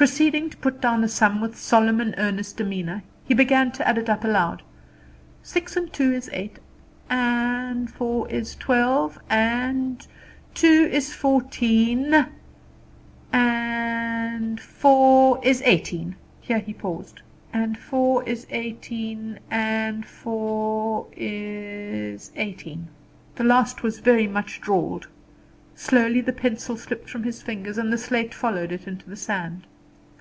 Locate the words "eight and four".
6.32-8.30